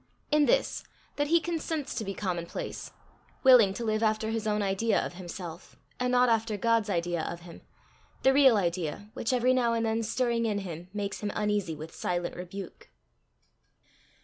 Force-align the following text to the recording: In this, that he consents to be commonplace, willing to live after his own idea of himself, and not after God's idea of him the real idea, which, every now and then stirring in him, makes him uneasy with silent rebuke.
In 0.31 0.47
this, 0.47 0.83
that 1.17 1.27
he 1.27 1.39
consents 1.39 1.93
to 1.93 2.03
be 2.03 2.15
commonplace, 2.15 2.89
willing 3.43 3.71
to 3.75 3.85
live 3.85 4.01
after 4.01 4.31
his 4.31 4.47
own 4.47 4.63
idea 4.63 4.99
of 4.99 5.13
himself, 5.13 5.75
and 5.99 6.11
not 6.11 6.27
after 6.27 6.57
God's 6.57 6.89
idea 6.89 7.21
of 7.21 7.41
him 7.41 7.61
the 8.23 8.33
real 8.33 8.57
idea, 8.57 9.11
which, 9.13 9.31
every 9.31 9.53
now 9.53 9.73
and 9.73 9.85
then 9.85 10.01
stirring 10.01 10.47
in 10.47 10.57
him, 10.61 10.87
makes 10.91 11.19
him 11.19 11.31
uneasy 11.35 11.75
with 11.75 11.93
silent 11.93 12.35
rebuke. 12.35 12.89